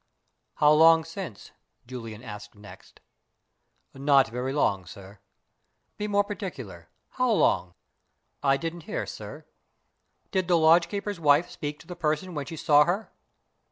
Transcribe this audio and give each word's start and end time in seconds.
"How 0.55 0.71
long 0.73 1.03
since?" 1.05 1.51
Julian 1.85 2.23
asked 2.23 2.55
next. 2.55 3.01
"Not 3.93 4.29
very 4.29 4.51
long, 4.51 4.87
sir." 4.87 5.19
"Be 5.99 6.07
more 6.07 6.23
particular. 6.23 6.89
How 7.09 7.29
long?" 7.29 7.75
"I 8.41 8.57
didn't 8.57 8.85
hear, 8.89 9.05
sir." 9.05 9.45
"Did 10.31 10.47
the 10.47 10.57
lodge 10.57 10.87
keeper's 10.89 11.19
wife 11.19 11.51
speak 11.51 11.77
to 11.81 11.85
the 11.85 11.95
person 11.95 12.33
when 12.33 12.47
she 12.47 12.57
saw 12.57 12.83
her?" 12.85 13.11